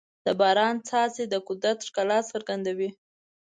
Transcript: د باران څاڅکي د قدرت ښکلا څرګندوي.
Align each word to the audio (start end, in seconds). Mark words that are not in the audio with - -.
د 0.25 0.27
باران 0.39 0.75
څاڅکي 0.87 1.25
د 1.29 1.35
قدرت 1.47 1.79
ښکلا 1.87 2.19
څرګندوي. 2.31 2.89